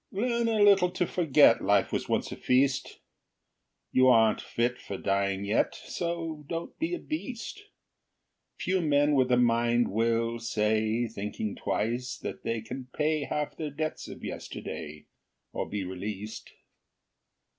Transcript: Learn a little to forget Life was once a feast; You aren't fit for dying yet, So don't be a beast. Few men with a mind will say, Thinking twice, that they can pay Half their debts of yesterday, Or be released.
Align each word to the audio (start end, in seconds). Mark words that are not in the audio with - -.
Learn 0.11 0.47
a 0.47 0.59
little 0.63 0.89
to 0.89 1.05
forget 1.05 1.61
Life 1.63 1.91
was 1.91 2.09
once 2.09 2.31
a 2.31 2.35
feast; 2.35 2.97
You 3.91 4.07
aren't 4.07 4.41
fit 4.41 4.79
for 4.79 4.97
dying 4.97 5.45
yet, 5.45 5.75
So 5.75 6.43
don't 6.49 6.75
be 6.79 6.95
a 6.95 6.97
beast. 6.97 7.61
Few 8.57 8.81
men 8.81 9.13
with 9.13 9.31
a 9.31 9.37
mind 9.37 9.89
will 9.91 10.39
say, 10.39 11.05
Thinking 11.07 11.55
twice, 11.55 12.17
that 12.17 12.41
they 12.41 12.61
can 12.61 12.87
pay 12.95 13.25
Half 13.25 13.57
their 13.57 13.69
debts 13.69 14.07
of 14.07 14.23
yesterday, 14.23 15.05
Or 15.53 15.69
be 15.69 15.83
released. 15.83 16.49